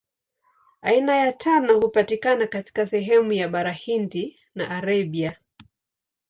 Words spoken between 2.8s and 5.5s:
sehemu ya Bara Hindi na Arabia.